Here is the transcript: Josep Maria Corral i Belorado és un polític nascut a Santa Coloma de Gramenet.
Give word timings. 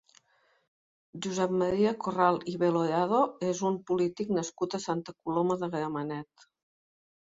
Josep 1.25 1.51
Maria 1.61 1.91
Corral 2.07 2.39
i 2.53 2.57
Belorado 2.65 3.19
és 3.53 3.61
un 3.71 3.77
polític 3.91 4.33
nascut 4.39 4.77
a 4.79 4.83
Santa 4.89 5.19
Coloma 5.19 5.63
de 5.65 5.71
Gramenet. 5.77 6.49